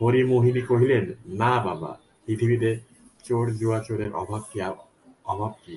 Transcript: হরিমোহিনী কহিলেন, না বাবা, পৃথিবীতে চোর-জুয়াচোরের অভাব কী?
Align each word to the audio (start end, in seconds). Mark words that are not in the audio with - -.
হরিমোহিনী 0.00 0.62
কহিলেন, 0.62 1.04
না 1.32 1.52
বাবা, 1.64 1.90
পৃথিবীতে 2.26 2.70
চোর-জুয়াচোরের 3.24 4.10
অভাব 4.14 4.42
কী? 5.62 5.76